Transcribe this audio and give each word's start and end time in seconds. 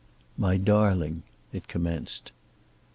"My 0.35 0.57
darling," 0.57 1.21
it 1.53 1.67
commenced. 1.67 2.31